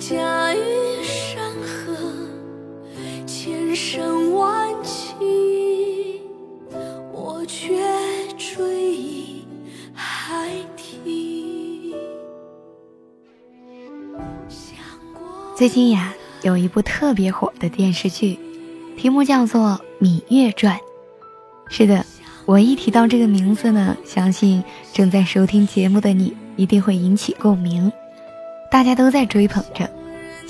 [0.00, 1.94] 我驾驭山河，
[3.26, 6.22] 千山万骑，
[7.12, 7.78] 我却
[8.38, 9.44] 追忆
[9.92, 11.94] 海底。
[15.54, 18.38] 最近呀，有一部特别火的电视剧，
[18.96, 20.78] 题目叫做《芈月传》。
[21.68, 22.06] 是的，
[22.46, 27.92] 我一提到这个名字呢，相信正在收听节目的你一定会引起共鸣。
[28.70, 29.90] 大家都在追捧着，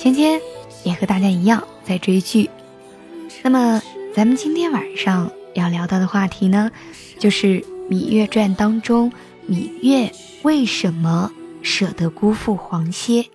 [0.00, 0.40] 芊芊
[0.82, 2.48] 也和大家一样在追剧。
[3.42, 3.82] 那么，
[4.14, 6.70] 咱们今天晚上要聊到的话题呢，
[7.18, 9.12] 就是《芈月传》当中
[9.46, 13.26] 芈月为什么舍得辜负黄歇。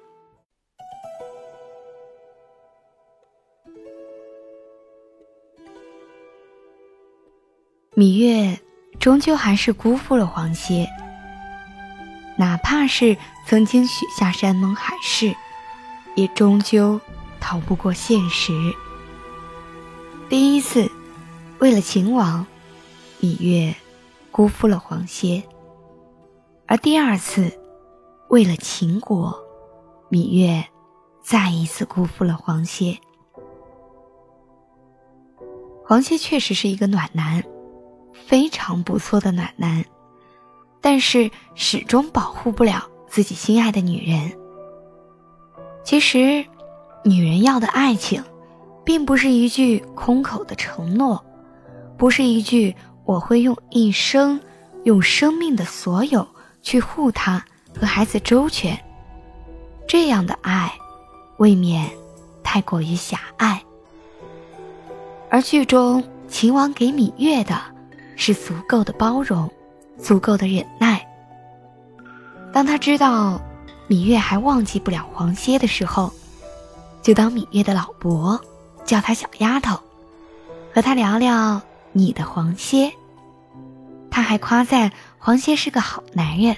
[7.95, 8.59] 芈月
[8.99, 10.89] 终究还是辜负了黄歇。
[12.39, 15.35] 哪怕是曾经许下山盟海誓，
[16.15, 16.99] 也终究
[17.39, 18.53] 逃不过现实。
[20.27, 20.89] 第一次，
[21.59, 22.45] 为了秦王，
[23.21, 23.75] 芈月
[24.31, 25.43] 辜负了黄歇；
[26.65, 27.51] 而第二次，
[28.29, 29.37] 为了秦国，
[30.09, 30.65] 芈月
[31.21, 32.97] 再一次辜负了黄歇。
[35.85, 37.43] 黄歇确实是一个暖男，
[38.27, 39.85] 非常不错的暖男。
[40.81, 44.44] 但是始终保护不了自己心爱的女人。
[45.85, 46.43] 其实，
[47.03, 48.21] 女人要的爱情，
[48.83, 51.23] 并不是一句空口的承诺，
[51.95, 54.41] 不是一句我会用一生、
[54.83, 56.27] 用生命的所有
[56.63, 57.45] 去护她
[57.79, 58.75] 和孩子周全。
[59.87, 60.73] 这样的爱，
[61.37, 61.87] 未免
[62.43, 63.61] 太过于狭隘。
[65.29, 67.61] 而剧中秦王给芈月的，
[68.15, 69.49] 是足够的包容。
[69.97, 71.07] 足够的忍耐。
[72.51, 73.39] 当他知道
[73.87, 76.11] 芈月还忘记不了黄歇的时候，
[77.01, 78.39] 就当芈月的老伯，
[78.83, 79.79] 叫她小丫头，
[80.73, 82.91] 和他聊聊你的黄歇。
[84.09, 86.55] 他还夸赞黄歇是个好男人。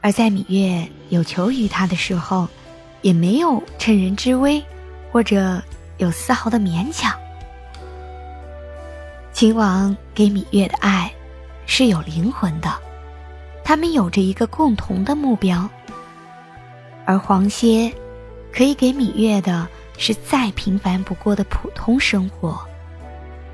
[0.00, 2.48] 而在芈月有求于他的时候，
[3.02, 4.64] 也没有趁人之危，
[5.12, 5.62] 或者
[5.98, 7.12] 有丝毫的勉强。
[9.32, 11.12] 秦王给芈月的爱。
[11.66, 12.68] 是有灵魂的，
[13.70, 15.70] 他们有着一个共同的目标。
[17.06, 17.94] 而黄歇，
[18.52, 22.58] 可以给芈月的是再平凡不过的普通生活，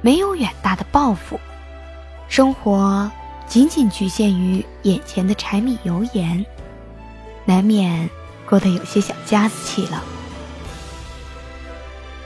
[0.01, 1.39] 没有远大的抱负，
[2.29, 3.13] 生活
[3.47, 6.43] 仅仅局限于眼前的柴米油盐，
[7.45, 8.09] 难免
[8.49, 10.03] 过得有些小家子气了。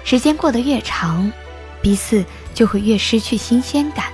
[0.05, 1.33] 时间过得越长，
[1.83, 2.25] 彼此
[2.55, 4.05] 就会越失去新鲜感。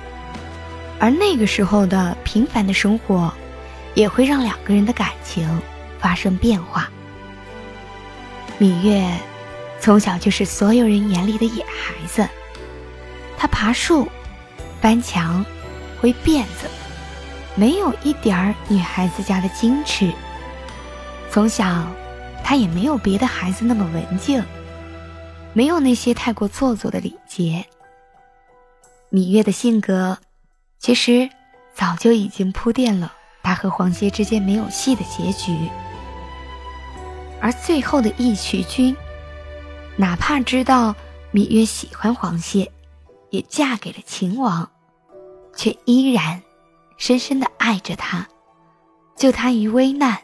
[0.98, 3.30] 而那个时候的平凡的生活，
[3.96, 5.60] 也会让两个人的感情
[5.98, 6.88] 发生变化。
[8.60, 9.04] 芈月
[9.80, 12.28] 从小就是所有人眼里的野孩子，
[13.36, 14.06] 她爬树、
[14.80, 15.44] 翻墙、
[16.00, 16.68] 挥辫子，
[17.54, 20.12] 没有一点儿女孩子家的矜持。
[21.30, 21.86] 从小，
[22.44, 24.44] 她也没有别的孩子那么文静，
[25.54, 27.64] 没有那些太过做作的礼节。
[29.10, 30.18] 芈月的性格。
[30.78, 31.28] 其实，
[31.74, 33.12] 早就已经铺垫了
[33.46, 35.56] 他和黄歇之间没有戏的结局。
[37.40, 38.96] 而最后的义渠君，
[39.94, 40.92] 哪怕知道
[41.32, 42.68] 芈月喜欢黄歇，
[43.30, 44.68] 也嫁给了秦王，
[45.54, 46.42] 却依然
[46.96, 48.26] 深深的爱着他，
[49.14, 50.18] 救他于危难，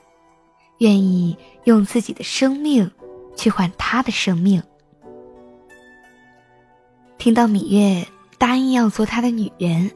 [0.79, 2.91] 愿意用自己的生命
[3.37, 4.61] 去换他的生命。
[7.19, 8.05] 听到芈月
[8.37, 9.93] 答应要做他的女人。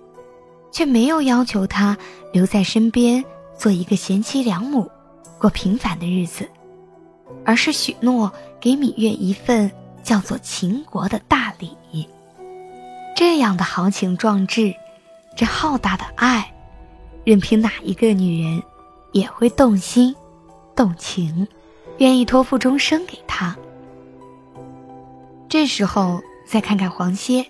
[0.77, 1.97] 却没有要求他
[2.35, 3.25] 留在身边
[3.57, 4.87] 做一个贤妻良母，
[5.39, 6.47] 过平凡的日子，
[7.47, 8.31] 而是许诺
[8.61, 12.07] 给芈月一份叫做秦国的大礼。
[13.17, 14.75] 这样的豪情壮志，
[15.35, 16.53] 这浩大的爱，
[17.25, 18.63] 任凭哪一个女人
[19.13, 20.15] 也会动心、
[20.75, 21.49] 动情，
[21.97, 23.57] 愿意托付终生给他。
[25.49, 27.47] 这时候再看看黄歇，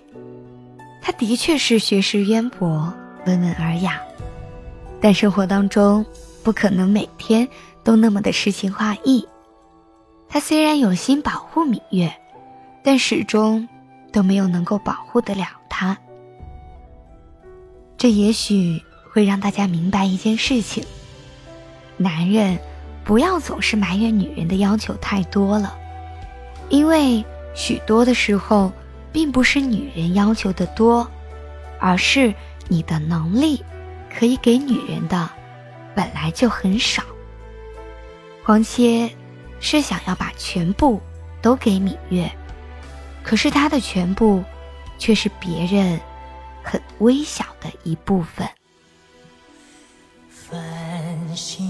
[1.01, 2.93] 他的确是学识渊博。
[3.27, 4.01] 温文尔雅，
[5.01, 6.05] 但生活当中
[6.43, 7.45] 不可能每天
[7.83, 9.27] 都那么的诗情画意。
[10.29, 12.11] 他虽然有心保护芈月，
[12.83, 13.67] 但始终
[14.13, 15.97] 都没有能够保护得了她。
[17.97, 18.81] 这也许
[19.11, 20.83] 会让大家明白一件事情：
[21.97, 22.57] 男人
[23.03, 25.77] 不要总是埋怨女人的要求太多了，
[26.69, 28.71] 因为许多的时候，
[29.11, 31.09] 并不是女人要求的多，
[31.79, 32.33] 而是
[32.69, 33.63] 你的能力
[34.13, 35.29] 可以给女人的
[35.95, 37.03] 本来就很少。
[38.43, 39.09] 黄歇
[39.59, 41.01] 是想要把全部
[41.41, 42.31] 都给芈月，
[43.23, 44.43] 可是他的全部
[44.97, 45.99] 却是别人
[46.63, 48.47] 很微小的一部分。
[50.29, 51.66] 繁星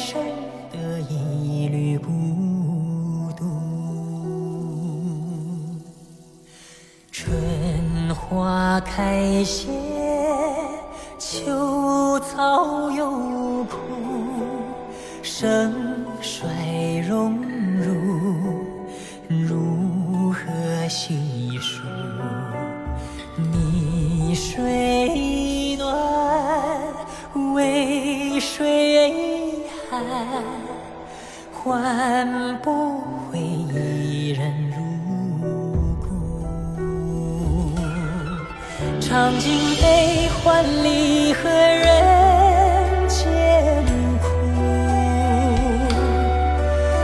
[0.00, 0.24] 却剩
[0.72, 2.10] 得一缕孤
[3.36, 3.44] 独。
[7.12, 9.68] 春花开谢，
[11.18, 13.10] 秋草又
[13.64, 13.76] 枯，
[15.22, 15.74] 盛
[16.22, 16.48] 衰
[17.06, 17.36] 荣
[17.78, 17.90] 辱。
[19.28, 21.14] 如何细
[39.30, 43.30] 尝尽悲欢离合人间
[44.20, 44.26] 苦，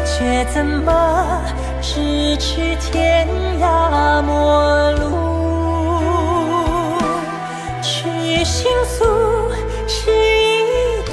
[0.05, 1.41] 却怎么？
[1.81, 3.29] 咫尺天
[3.61, 6.99] 涯陌路，
[7.81, 9.05] 去心诉，
[9.87, 11.13] 是一度，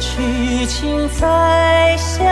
[0.00, 2.26] 去情再相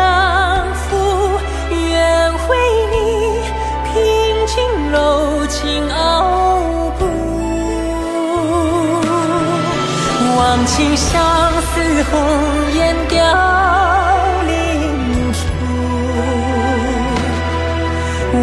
[10.67, 13.19] 情相思红颜凋
[14.47, 15.41] 零处。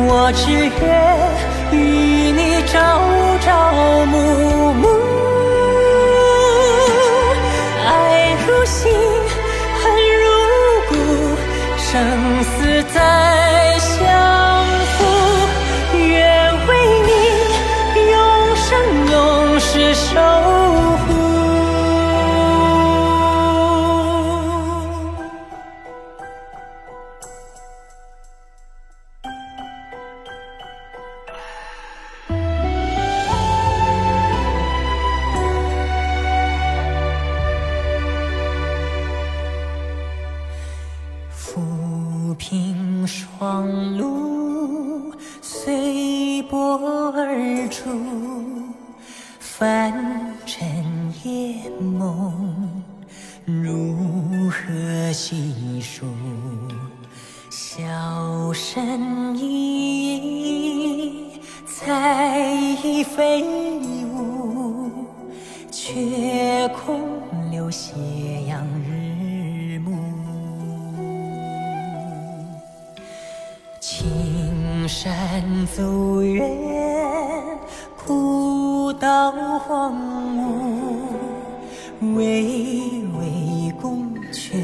[0.07, 1.18] 我只愿
[44.09, 46.77] 雾随波
[47.15, 47.89] 而出
[49.39, 50.67] 凡尘
[51.23, 52.83] 夜梦
[53.45, 56.05] 如何细数
[57.49, 63.43] 小神翼再飞
[64.05, 64.91] 舞
[65.71, 67.01] 却空
[67.51, 67.93] 留下
[75.39, 76.45] 山走远，
[78.05, 79.95] 古道荒
[82.01, 84.57] 芜，巍巍宫阙，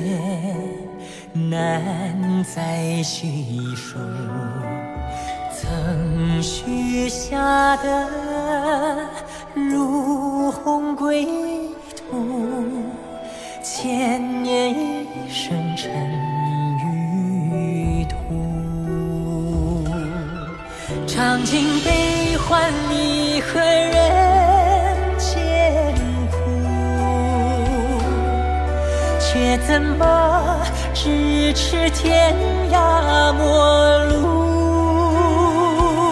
[1.34, 3.98] 难再叙述。
[5.54, 8.10] 曾许下的
[9.54, 11.26] 如虹归
[11.96, 12.18] 途，
[13.64, 15.90] 千年一生尘
[21.16, 25.96] 尝尽悲欢离合人间
[26.30, 26.36] 苦，
[29.18, 30.60] 却怎么
[30.94, 32.36] 咫尺天
[32.70, 36.12] 涯陌路？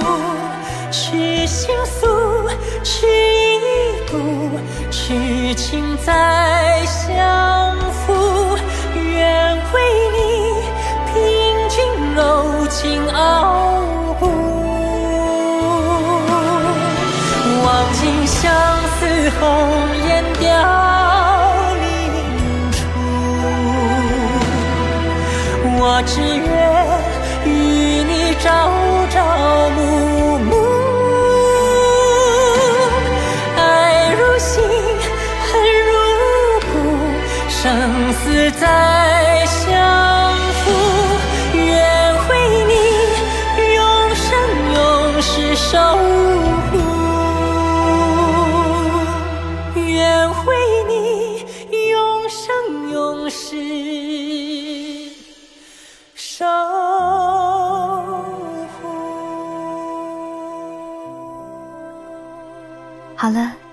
[0.89, 2.47] 痴心诉，
[2.81, 4.57] 痴一度，
[4.89, 7.13] 痴情再相
[19.39, 19.41] 红
[20.07, 20.09] 颜
[20.39, 20.43] 凋
[21.81, 21.83] 零
[22.71, 22.77] 处，
[25.79, 26.51] 我只愿
[27.45, 27.47] 与
[28.03, 28.45] 你朝
[29.09, 29.15] 朝
[29.75, 30.12] 暮暮，